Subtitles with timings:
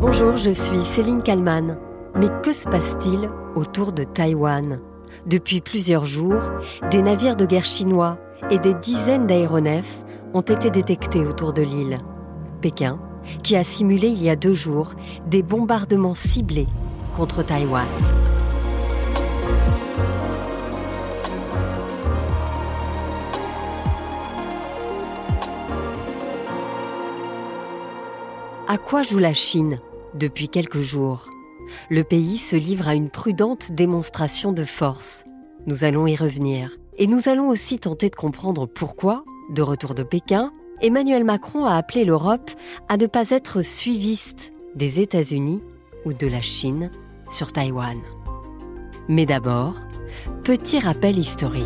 [0.00, 1.76] Bonjour, je suis Céline Kalman.
[2.14, 4.78] Mais que se passe-t-il autour de Taïwan?
[5.26, 6.40] Depuis plusieurs jours,
[6.92, 8.16] des navires de guerre chinois
[8.48, 11.98] et des dizaines d'aéronefs ont été détectés autour de l'île.
[12.60, 13.00] Pékin,
[13.42, 14.92] qui a simulé il y a deux jours
[15.26, 16.68] des bombardements ciblés
[17.16, 17.84] contre Taïwan.
[28.68, 29.80] À quoi joue la Chine?
[30.18, 31.30] Depuis quelques jours
[31.90, 35.24] Le pays se livre à une prudente démonstration de force.
[35.66, 36.76] Nous allons y revenir.
[36.96, 41.74] Et nous allons aussi tenter de comprendre pourquoi, de retour de Pékin, Emmanuel Macron a
[41.74, 42.50] appelé l'Europe
[42.88, 45.62] à ne pas être suiviste des États-Unis
[46.04, 46.90] ou de la Chine
[47.30, 47.98] sur Taïwan.
[49.08, 49.74] Mais d'abord,
[50.44, 51.64] petit rappel historique.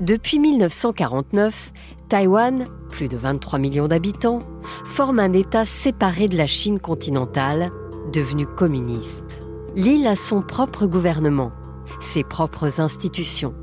[0.00, 1.72] Depuis 1949,
[2.08, 4.42] Taïwan, plus de 23 millions d'habitants,
[4.84, 7.72] forme un État séparé de la Chine continentale,
[8.12, 9.42] devenue communiste.
[9.74, 11.50] L'île a son propre gouvernement,
[11.98, 13.54] ses propres institutions,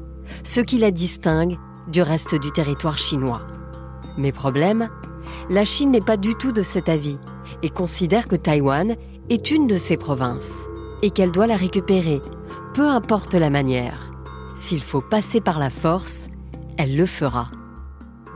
[0.43, 3.41] ce qui la distingue du reste du territoire chinois.
[4.17, 4.89] Mais problème,
[5.49, 7.17] la Chine n'est pas du tout de cet avis
[7.63, 8.97] et considère que Taïwan
[9.29, 10.67] est une de ses provinces
[11.01, 12.21] et qu'elle doit la récupérer,
[12.73, 14.14] peu importe la manière.
[14.55, 16.27] S'il faut passer par la force,
[16.77, 17.49] elle le fera.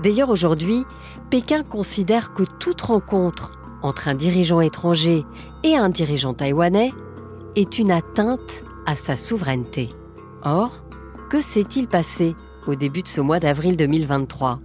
[0.04, 0.84] D'ailleurs, aujourd'hui,
[1.30, 5.26] Pékin considère que toute rencontre entre un dirigeant étranger
[5.64, 6.92] et un dirigeant taïwanais
[7.56, 9.90] est une atteinte à sa souveraineté.
[10.44, 10.72] Or,
[11.30, 12.36] que s'est-il passé
[12.68, 14.60] au début de ce mois d'avril 2023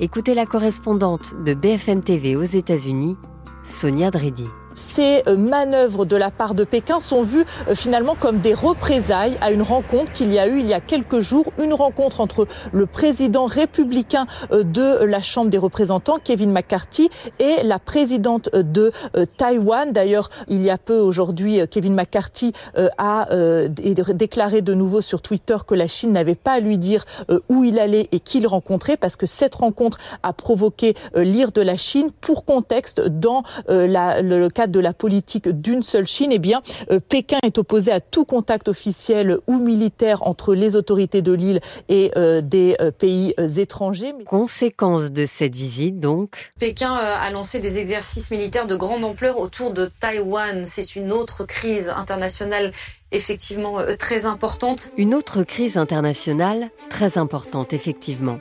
[0.00, 3.16] Écoutez la correspondante de BFM TV aux États-Unis,
[3.62, 8.38] Sonia Dredi ces euh, manœuvres de la part de Pékin sont vues euh, finalement comme
[8.38, 11.72] des représailles à une rencontre qu'il y a eu il y a quelques jours, une
[11.72, 17.08] rencontre entre le président républicain euh, de la Chambre des représentants, Kevin McCarthy,
[17.38, 18.92] et la présidente de
[19.36, 19.92] Taïwan.
[19.92, 22.52] D'ailleurs, il y a peu aujourd'hui, Kevin McCarthy
[22.98, 23.26] a
[23.68, 27.04] déclaré de nouveau sur Twitter que la Chine n'avait pas à lui dire
[27.48, 31.60] où il allait et qui il rencontrait, parce que cette rencontre a provoqué l'ire de
[31.60, 32.10] la Chine.
[32.20, 37.38] Pour contexte, dans le cadre de la politique d'une seule Chine, eh bien, euh, Pékin
[37.42, 42.40] est opposé à tout contact officiel ou militaire entre les autorités de l'île et euh,
[42.40, 44.12] des euh, pays étrangers.
[44.26, 49.72] Conséquence de cette visite, donc Pékin a lancé des exercices militaires de grande ampleur autour
[49.72, 50.64] de Taïwan.
[50.66, 52.72] C'est une autre crise internationale
[53.12, 54.90] effectivement très importante.
[54.96, 58.38] Une autre crise internationale très importante, effectivement.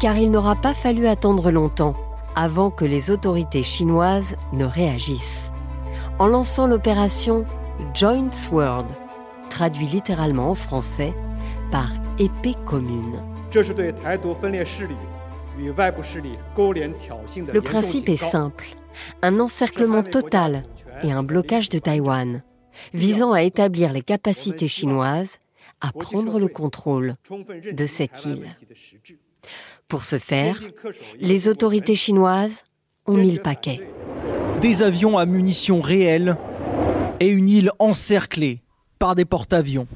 [0.00, 1.94] Car il n'aura pas fallu attendre longtemps
[2.40, 5.50] avant que les autorités chinoises ne réagissent.
[6.20, 7.44] En lançant l'opération
[7.94, 8.86] Joint Sword,
[9.50, 11.12] traduit littéralement en français
[11.72, 11.90] par
[12.20, 13.20] épée commune.
[17.52, 18.66] Le principe est simple,
[19.22, 20.62] un encerclement total
[21.02, 22.44] et un blocage de Taïwan,
[22.94, 25.38] visant à établir les capacités chinoises
[25.80, 27.16] à prendre le contrôle
[27.72, 28.46] de cette île.
[29.88, 30.60] Pour ce faire,
[31.18, 32.62] les autorités chinoises
[33.06, 33.80] ont mis le paquet.
[34.60, 36.36] Des avions à munitions réelles
[37.20, 38.60] et une île encerclée
[38.98, 39.88] par des porte-avions.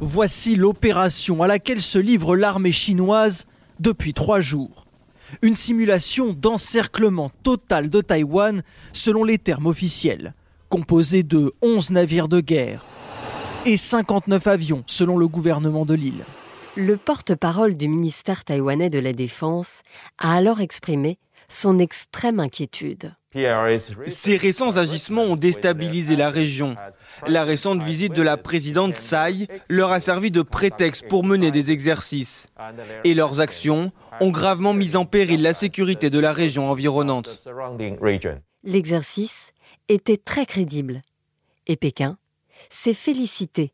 [0.00, 3.44] Voici l'opération à laquelle se livre l'armée chinoise
[3.78, 4.86] depuis trois jours.
[5.42, 8.62] Une simulation d'encerclement total de Taïwan
[8.94, 10.32] selon les termes officiels,
[10.70, 12.82] composée de 11 navires de guerre
[13.66, 16.24] et 59 avions selon le gouvernement de l'île.
[16.76, 19.82] Le porte-parole du ministère taïwanais de la Défense
[20.16, 21.18] a alors exprimé
[21.48, 23.14] son extrême inquiétude.
[24.06, 26.76] Ces récents agissements ont déstabilisé la région.
[27.26, 31.70] La récente visite de la présidente Tsai leur a servi de prétexte pour mener des
[31.70, 32.46] exercices.
[33.04, 37.46] Et leurs actions ont gravement mis en péril la sécurité de la région environnante.
[38.64, 39.52] L'exercice
[39.90, 41.02] était très crédible.
[41.66, 42.16] Et Pékin
[42.70, 43.72] s'est félicité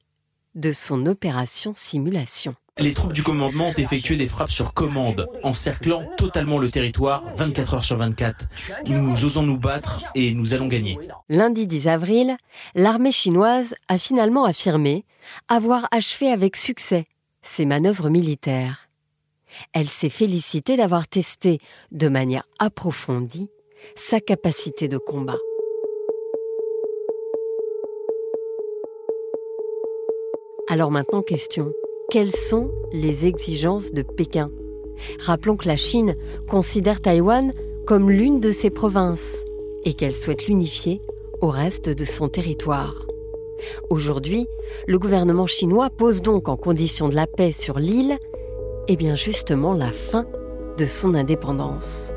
[0.56, 2.56] de son opération simulation.
[2.81, 7.75] Les troupes du commandement ont effectué des frappes sur commande, encerclant totalement le territoire 24
[7.75, 8.47] heures sur 24.
[8.87, 10.97] Nous osons nous battre et nous allons gagner.
[11.29, 12.37] Lundi 10 avril,
[12.76, 15.05] l'armée chinoise a finalement affirmé
[15.49, 17.06] avoir achevé avec succès
[17.43, 18.88] ses manœuvres militaires.
[19.73, 21.58] Elle s'est félicitée d'avoir testé
[21.91, 23.49] de manière approfondie
[23.97, 25.38] sa capacité de combat.
[30.69, 31.73] Alors maintenant, question
[32.10, 34.49] quelles sont les exigences de Pékin?
[35.20, 36.16] Rappelons que la Chine
[36.49, 37.52] considère Taïwan
[37.87, 39.44] comme l'une de ses provinces
[39.84, 41.02] et qu'elle souhaite l'unifier
[41.43, 43.06] au reste de son territoire.
[43.90, 44.46] Aujourd'hui,
[44.87, 48.16] le gouvernement chinois pose donc en condition de la paix sur l'île,
[48.88, 50.25] et bien justement la fin
[50.78, 52.12] de son indépendance.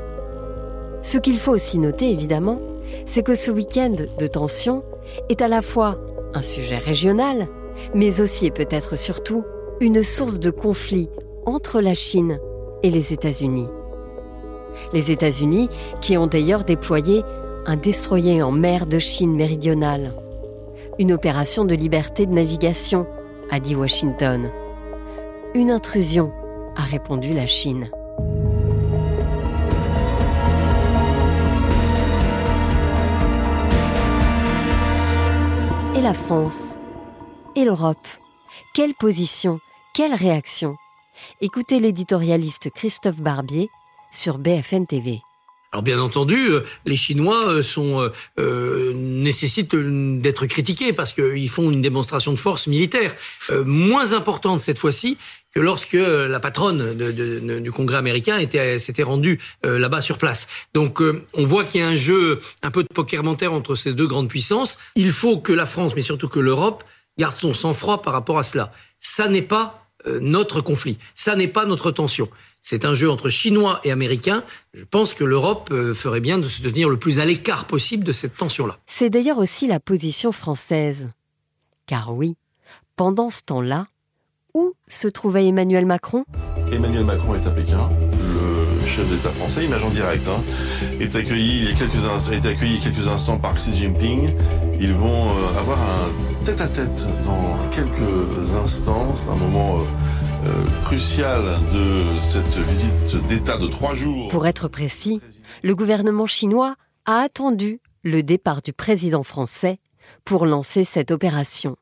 [1.02, 2.60] Ce qu'il faut aussi noter, évidemment,
[3.04, 4.84] c'est que ce week-end de tension
[5.28, 6.00] est à la fois
[6.32, 7.46] un sujet régional,
[7.94, 9.44] mais aussi et peut-être surtout
[9.82, 11.08] une source de conflit
[11.44, 12.38] entre la Chine
[12.84, 13.66] et les États-Unis.
[14.92, 15.68] Les États-Unis
[16.00, 17.24] qui ont d'ailleurs déployé
[17.66, 20.12] un destroyer en mer de Chine méridionale.
[21.00, 23.08] Une opération de liberté de navigation,
[23.50, 24.50] a dit Washington.
[25.52, 26.30] Une intrusion,
[26.76, 27.90] a répondu la Chine.
[35.96, 36.76] Et la France
[37.56, 38.06] Et l'Europe
[38.74, 39.60] Quelle position
[39.94, 40.76] Quelle réaction?
[41.42, 43.68] Écoutez l'éditorialiste Christophe Barbier
[44.10, 45.20] sur BFN TV.
[45.70, 51.70] Alors bien entendu, euh, les Chinois euh, sont euh, nécessitent d'être critiqués parce qu'ils font
[51.70, 53.14] une démonstration de force militaire
[53.66, 55.18] moins importante cette fois-ci
[55.54, 60.48] que lorsque la patronne du Congrès américain était s'était rendue là-bas sur place.
[60.72, 61.02] Donc
[61.34, 64.06] on voit qu'il y a un jeu un peu de poker menteur entre ces deux
[64.06, 64.78] grandes puissances.
[64.96, 66.82] Il faut que la France, mais surtout que l'Europe,
[67.18, 68.72] garde son sang-froid par rapport à cela.
[69.00, 69.81] Ça n'est pas
[70.20, 72.28] notre conflit, ça n'est pas notre tension.
[72.64, 74.44] C'est un jeu entre Chinois et Américains.
[74.72, 78.04] Je pense que l'Europe euh, ferait bien de se tenir le plus à l'écart possible
[78.04, 78.78] de cette tension-là.
[78.86, 81.08] C'est d'ailleurs aussi la position française.
[81.86, 82.36] Car oui,
[82.94, 83.86] pendant ce temps-là,
[84.54, 86.24] où se trouvait Emmanuel Macron?
[86.70, 87.90] Emmanuel Macron est à Pékin.
[88.94, 90.42] Chef d'État français, image en direct, hein,
[91.00, 94.28] est accueilli quelques instants par Xi Jinping.
[94.78, 99.16] Ils vont euh, avoir un tête-à-tête dans quelques instants.
[99.16, 99.82] C'est un moment euh,
[100.44, 101.42] euh, crucial
[101.72, 104.28] de cette visite d'État de trois jours.
[104.28, 105.22] Pour être précis,
[105.62, 106.74] le gouvernement chinois
[107.06, 109.78] a attendu le départ du président français
[110.26, 111.76] pour lancer cette opération.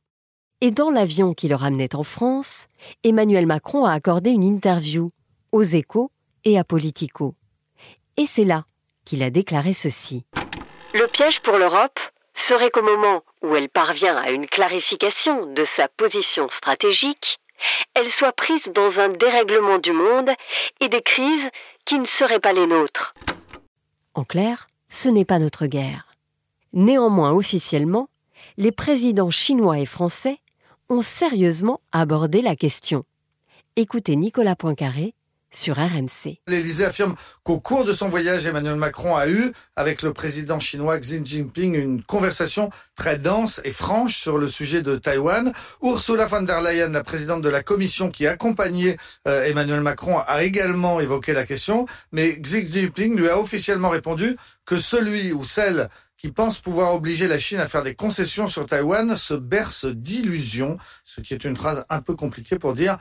[0.60, 2.68] Et dans l'avion qui le ramenait en France,
[3.02, 5.10] Emmanuel Macron a accordé une interview
[5.50, 6.12] aux échos
[6.44, 7.34] et à Politico.
[8.16, 8.64] Et c'est là
[9.04, 10.24] qu'il a déclaré ceci.
[10.94, 11.98] Le piège pour l'Europe
[12.34, 17.38] serait qu'au moment où elle parvient à une clarification de sa position stratégique,
[17.94, 20.30] elle soit prise dans un dérèglement du monde
[20.80, 21.48] et des crises
[21.84, 23.14] qui ne seraient pas les nôtres.
[24.14, 26.16] En clair, ce n'est pas notre guerre.
[26.72, 28.08] Néanmoins, officiellement,
[28.56, 30.38] les présidents chinois et français
[30.88, 33.04] ont sérieusement abordé la question.
[33.76, 35.14] Écoutez Nicolas Poincaré
[35.52, 36.40] sur RMC.
[36.46, 40.98] L'Élysée affirme qu'au cours de son voyage, Emmanuel Macron a eu, avec le président chinois
[40.98, 45.52] Xi Jinping, une conversation très dense et franche sur le sujet de Taïwan.
[45.82, 50.42] Ursula von der Leyen, la présidente de la commission qui accompagnait euh, Emmanuel Macron, a
[50.42, 55.88] également évoqué la question, mais Xi Jinping lui a officiellement répondu que celui ou celle
[56.16, 60.76] qui pense pouvoir obliger la Chine à faire des concessions sur Taïwan se berce d'illusions,
[61.02, 62.98] ce qui est une phrase un peu compliquée pour dire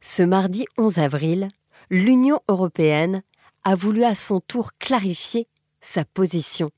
[0.00, 1.48] Ce mardi 11 avril,
[1.90, 3.22] l'Union européenne
[3.62, 5.46] a voulu à son tour clarifier
[5.80, 6.70] sa position.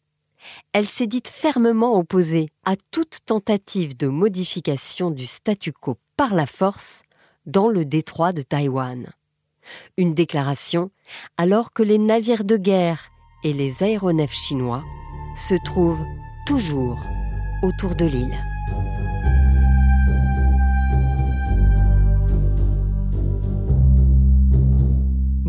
[0.75, 6.47] Elle s'est dite fermement opposée à toute tentative de modification du statu quo par la
[6.47, 7.03] force
[7.47, 9.11] dans le détroit de Taïwan.
[9.97, 10.91] Une déclaration
[11.39, 13.09] alors que les navires de guerre
[13.43, 14.85] et les aéronefs chinois
[15.35, 16.05] se trouvent
[16.47, 17.01] toujours
[17.63, 18.54] autour de l'île.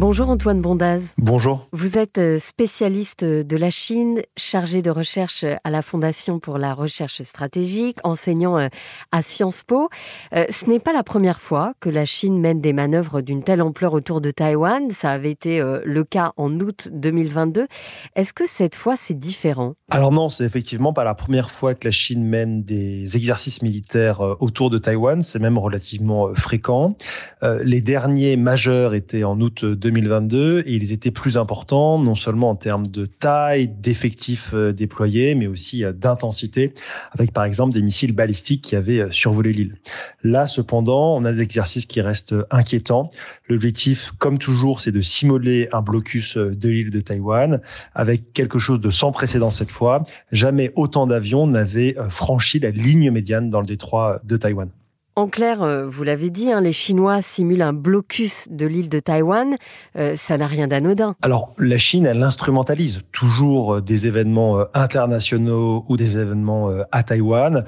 [0.08, 1.16] Bonjour Antoine Bondaz.
[1.18, 1.68] Bonjour.
[1.72, 6.76] Vous êtes euh, spécialiste de la Chine, chargé de recherche à la Fondation pour la
[6.76, 8.68] recherche stratégique, enseignant euh,
[9.12, 9.90] à Sciences Po.
[10.36, 13.64] Euh, ce n'est pas la première fois que la Chine mène des manœuvres d'une telle
[13.64, 14.92] ampleur autour de Taïwan.
[14.92, 17.66] Ça avait été le cas en août 2022.
[18.16, 19.74] Est-ce que cette fois c'est différent?
[19.90, 24.22] Alors non, c'est effectivement pas la première fois que la Chine mène des exercices militaires
[24.40, 25.24] autour de Taïwan.
[25.24, 26.96] C'est même relativement fréquent.
[27.42, 32.56] Les derniers majeurs étaient en août 2022 et ils étaient plus importants, non seulement en
[32.56, 36.74] termes de taille, d'effectifs euh, déployés, mais aussi euh, d'intensité,
[37.12, 39.78] avec par exemple des missiles balistiques qui avaient euh, survolé l'île.
[40.24, 43.10] Là, cependant, on a des exercices qui restent inquiétants.
[43.48, 47.62] L'objectif, comme toujours, c'est de simuler un blocus de l'île de Taïwan
[47.94, 50.04] avec quelque chose de sans précédent cette fois.
[50.32, 54.70] Jamais autant d'avions n'avaient franchi la ligne médiane dans le détroit de Taïwan.
[55.18, 59.00] En clair, euh, vous l'avez dit, hein, les Chinois simulent un blocus de l'île de
[59.00, 59.56] Taïwan.
[59.96, 61.16] Euh, ça n'a rien d'anodin.
[61.22, 67.64] Alors, la Chine, elle instrumentalise toujours euh, des événements internationaux ou des événements à Taïwan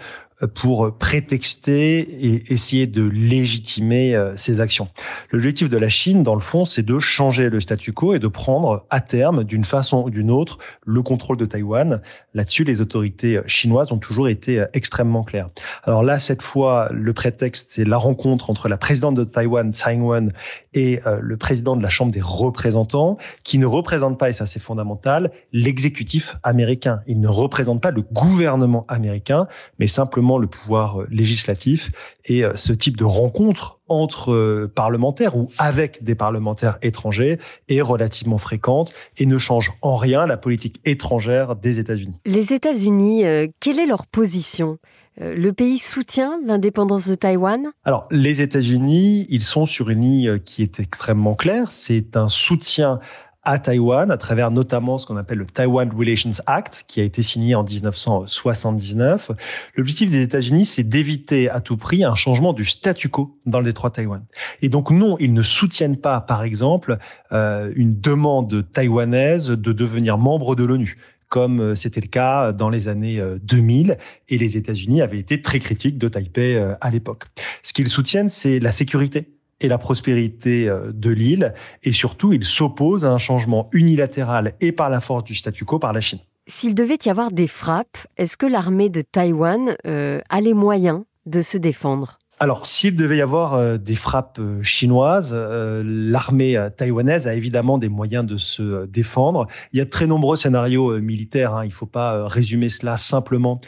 [0.54, 4.88] pour prétexter et essayer de légitimer ses actions.
[5.32, 8.28] L'objectif de la Chine, dans le fond, c'est de changer le statu quo et de
[8.28, 12.02] prendre à terme, d'une façon ou d'une autre, le contrôle de Taïwan.
[12.36, 15.50] Là-dessus, les autorités chinoises ont toujours été extrêmement claires.
[15.84, 19.94] Alors là, cette fois, le prétexte, c'est la rencontre entre la présidente de Taïwan, Tsai
[19.94, 20.34] Ing-wen,
[20.76, 24.60] et le président de la Chambre des représentants, qui ne représente pas, et ça c'est
[24.60, 27.02] fondamental, l'exécutif américain.
[27.08, 29.48] Il ne représente pas le gouvernement américain,
[29.80, 31.92] mais simplement le pouvoir euh, législatif.
[32.26, 37.80] Et euh, ce type de rencontre entre euh, parlementaires ou avec des parlementaires étrangers est
[37.80, 42.18] relativement fréquente et ne change en rien la politique étrangère des États-Unis.
[42.26, 43.24] Les États-Unis,
[43.62, 44.78] quelle est leur position?
[45.20, 47.72] Le pays soutient l'indépendance de Taïwan?
[47.86, 51.72] Alors, les États-Unis, ils sont sur une ligne qui est extrêmement claire.
[51.72, 53.00] C'est un soutien
[53.48, 57.24] à Taïwan à travers notamment ce qu'on appelle le Taiwan Relations Act qui a été
[57.24, 59.32] signé en 1979.
[59.76, 63.66] L'objectif des États-Unis, c'est d'éviter à tout prix un changement du statu quo dans le
[63.66, 64.26] détroit Taïwan.
[64.62, 66.98] Et donc non, ils ne soutiennent pas, par exemple,
[67.32, 70.98] euh, une demande taïwanaise de devenir membre de l'ONU
[71.30, 73.96] comme euh, c'était le cas dans les années 2000, euh,
[74.30, 77.24] et les États-Unis avaient été très critiques de Taipei à l'époque.
[77.64, 82.44] Ce qu'ils soutiennent, c'est la sécurité et la prospérité euh, de l'île, et surtout, il
[82.44, 86.20] s'oppose à un changement unilatéral et par la force du statu quo par la Chine.
[86.48, 91.04] S'il devait y avoir des frappes, est-ce que l'armée de Taïwan euh, a les moyens
[91.26, 92.20] de se défendre?
[92.40, 98.24] Alors, s'il devait y avoir euh, des frappes chinoises, l'armée taïwanaise a évidemment des moyens
[98.26, 99.48] de se défendre.
[99.74, 101.56] Il y a de très nombreux scénarios militaires.
[101.56, 101.66] Hein.
[101.66, 103.60] Il ne faut pas résumer cela simplement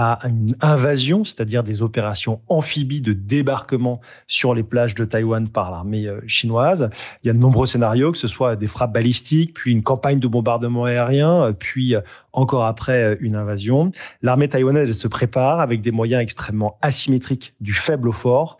[0.00, 5.72] à une invasion, c'est-à-dire des opérations amphibies de débarquement sur les plages de Taïwan par
[5.72, 6.88] l'armée euh, chinoise.
[7.24, 10.20] Il y a de nombreux scénarios, que ce soit des frappes balistiques, puis une campagne
[10.20, 12.00] de bombardement aérien, euh, puis euh,
[12.32, 13.90] encore après une invasion.
[14.22, 18.58] L'armée taïwanaise se prépare avec des moyens extrêmement asymétriques du faible au fort,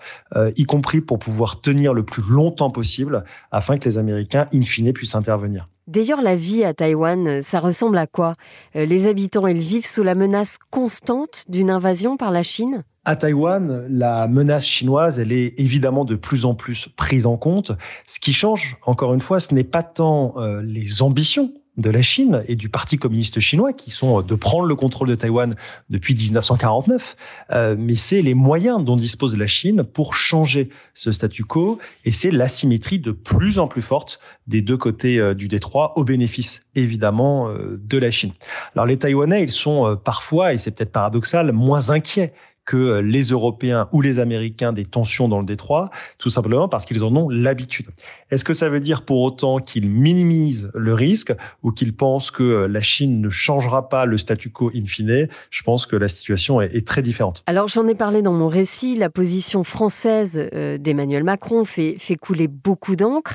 [0.56, 4.92] y compris pour pouvoir tenir le plus longtemps possible afin que les Américains, in fine,
[4.92, 5.68] puissent intervenir.
[5.88, 8.34] D'ailleurs, la vie à Taïwan, euh, ça ressemble à quoi?
[8.76, 12.84] Euh, Les habitants, ils vivent sous la menace constante d'une invasion par la Chine?
[13.06, 17.72] À Taïwan, la menace chinoise, elle est évidemment de plus en plus prise en compte.
[18.06, 22.02] Ce qui change, encore une fois, ce n'est pas tant euh, les ambitions de la
[22.02, 25.54] Chine et du Parti communiste chinois qui sont de prendre le contrôle de Taïwan
[25.88, 27.16] depuis 1949,
[27.52, 32.10] euh, mais c'est les moyens dont dispose la Chine pour changer ce statu quo et
[32.10, 34.18] c'est l'asymétrie de plus en plus forte
[34.48, 38.32] des deux côtés euh, du détroit au bénéfice évidemment euh, de la Chine.
[38.74, 42.32] Alors les Taïwanais, ils sont parfois, et c'est peut-être paradoxal, moins inquiets
[42.68, 47.02] que les Européens ou les Américains des tensions dans le détroit, tout simplement parce qu'ils
[47.02, 47.86] en ont l'habitude.
[48.30, 51.32] Est-ce que ça veut dire pour autant qu'ils minimisent le risque
[51.62, 55.28] ou qu'ils pensent que la Chine ne changera pas le statu quo in fine?
[55.48, 57.42] Je pense que la situation est, très différente.
[57.46, 62.48] Alors j'en ai parlé dans mon récit, la position française euh, d'Emmanuel Macron fait, couler
[62.48, 63.34] beaucoup d'encre.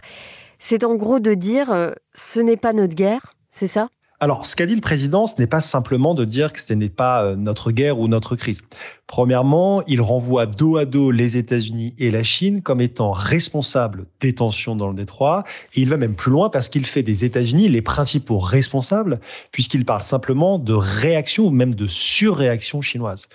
[0.59, 3.89] C'est en gros de dire euh, ce n'est pas notre guerre, c'est ça?
[4.23, 6.87] Alors, ce qu'a dit le président, ce n'est pas simplement de dire que ce n'est
[6.87, 8.61] pas euh, notre guerre ou notre crise.
[9.05, 14.33] Premièrement, il renvoie dos à dos les États-Unis et la Chine comme étant responsables des
[14.33, 15.43] tensions dans le détroit.
[15.75, 19.19] Et il va même plus loin parce qu'il fait des États-Unis les principaux responsables,
[19.51, 23.27] puisqu'il parle simplement de réaction ou même de surréaction chinoise.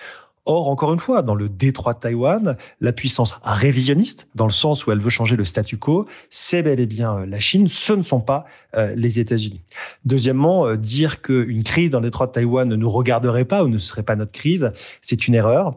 [0.51, 4.87] Or, encore une fois, dans le détroit de Taïwan, la puissance révisionniste, dans le sens
[4.87, 7.93] où elle veut changer le statu quo, c'est bel et bien euh, la Chine, ce
[7.93, 9.61] ne sont pas euh, les États-Unis.
[10.07, 13.69] Deuxièmement, euh, dire qu'une crise dans le détroit de Taïwan ne nous regarderait pas ou
[13.69, 15.77] ne serait pas notre crise, c'est une erreur.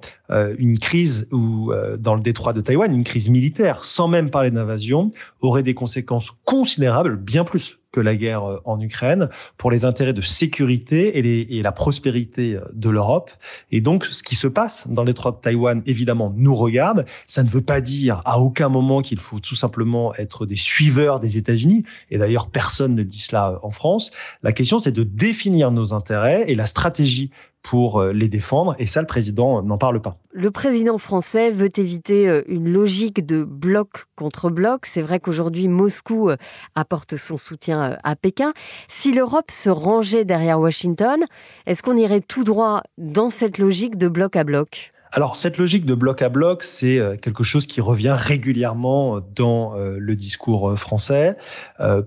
[0.57, 5.11] une crise ou dans le détroit de Taïwan, une crise militaire, sans même parler d'invasion,
[5.41, 10.13] aurait des conséquences considérables, bien plus que la guerre euh, en Ukraine pour les intérêts
[10.13, 13.31] de sécurité et, la prospérité euh, de l'Europe.
[13.71, 17.05] Et donc, ce qui se passe dans l'étroit de Taïwan, évidemment, nous regarde.
[17.25, 21.19] Ça ne veut pas dire à aucun moment qu'il faut tout simplement être des suiveurs
[21.19, 21.83] des États-Unis.
[22.09, 24.11] Et d'ailleurs, personne ne dit cela en France.
[24.43, 27.31] La question, c'est de définir nos intérêts et la stratégie
[27.63, 28.75] pour euh, les défendre.
[28.79, 30.17] Et ça, le président n'en parle pas.
[30.33, 34.85] Le président français veut éviter euh, une logique de bloc contre bloc.
[34.85, 36.37] C'est vrai qu'aujourd'hui, Moscou euh,
[36.75, 38.53] apporte son soutien à Pékin.
[38.87, 41.25] Si l'Europe se rangeait derrière Washington,
[41.65, 44.91] est-ce qu'on irait tout droit dans cette logique de bloc à bloc?
[45.13, 49.75] Alors cette logique de bloc à bloc, c'est euh, quelque chose qui revient régulièrement dans
[49.75, 51.35] euh, le discours euh, français.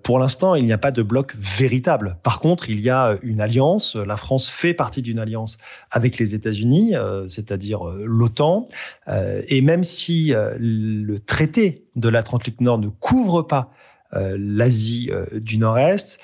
[0.02, 2.16] Pour l'instant, il n'y a pas de bloc véritable.
[2.22, 3.96] Par contre, il y a une alliance.
[3.96, 5.58] La France fait partie d'une alliance
[5.90, 6.94] avec les États-Unis,
[7.26, 8.68] c'est-à-dire l'OTAN.
[9.08, 13.72] Et même si le traité de l'Atlantique Nord ne couvre pas
[14.12, 16.20] l'Asie du Nord-Est,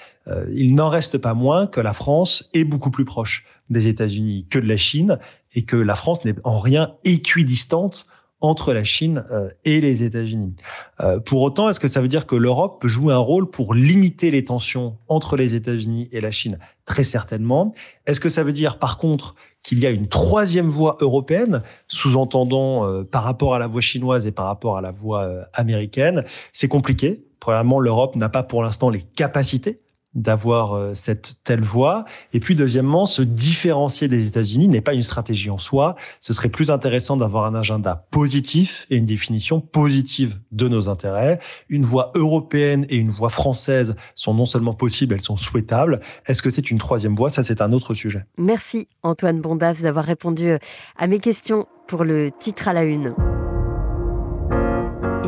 [0.52, 4.58] il n'en reste pas moins que la France est beaucoup plus proche des États-Unis que
[4.58, 5.18] de la Chine
[5.54, 8.06] et que la France n'est en rien équidistante
[8.40, 10.54] entre la Chine euh, et les États-Unis.
[11.00, 13.74] Euh, pour autant, est-ce que ça veut dire que l'Europe peut jouer un rôle pour
[13.74, 16.58] limiter les tensions entre les États-Unis et la Chine?
[16.86, 17.74] Très certainement.
[18.06, 22.86] Est-ce que ça veut dire, par contre, qu'il y a une troisième voie européenne, sous-entendant
[22.86, 26.24] euh, par rapport à la voie chinoise et par rapport à la voie américaine?
[26.52, 27.22] C'est compliqué.
[27.40, 29.80] Premièrement, l'Europe n'a pas pour l'instant les capacités
[30.14, 32.04] d'avoir euh, cette telle voie.
[32.32, 35.94] Et puis deuxièmement, se différencier des États-Unis n'est pas une stratégie en soi.
[36.20, 41.38] Ce serait plus intéressant d'avoir un agenda positif et une définition positive de nos intérêts.
[41.68, 46.00] Une voie européenne et une voie française sont non seulement possibles, elles sont souhaitables.
[46.26, 48.24] Est-ce que c'est une troisième voie Ça, c'est un autre sujet.
[48.36, 50.58] Merci Antoine Bondas d'avoir répondu euh,
[50.96, 53.14] à mes questions pour le titre à la une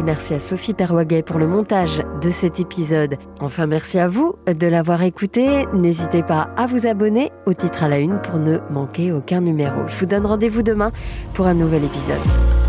[0.02, 3.16] merci à Sophie Perwaguet pour le montage de cet épisode.
[3.40, 5.66] Enfin, merci à vous de l'avoir écouté.
[5.72, 9.86] N'hésitez pas à vous abonner au titre à la une pour ne manquer aucun numéro.
[9.86, 10.92] Je vous donne rendez-vous demain
[11.34, 12.61] pour un nouvel épisode.